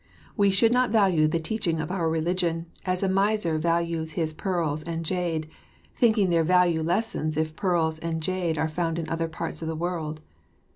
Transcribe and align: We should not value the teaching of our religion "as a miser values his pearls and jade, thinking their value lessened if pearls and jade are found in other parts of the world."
We 0.35 0.49
should 0.49 0.71
not 0.73 0.89
value 0.89 1.27
the 1.27 1.39
teaching 1.39 1.79
of 1.79 1.91
our 1.91 2.09
religion 2.09 2.65
"as 2.85 3.03
a 3.03 3.07
miser 3.07 3.59
values 3.59 4.13
his 4.13 4.33
pearls 4.33 4.81
and 4.81 5.05
jade, 5.05 5.47
thinking 5.93 6.31
their 6.31 6.43
value 6.43 6.81
lessened 6.81 7.37
if 7.37 7.55
pearls 7.55 7.99
and 7.99 8.19
jade 8.19 8.57
are 8.57 8.67
found 8.67 8.97
in 8.97 9.07
other 9.09 9.27
parts 9.27 9.61
of 9.61 9.67
the 9.67 9.75
world." 9.75 10.21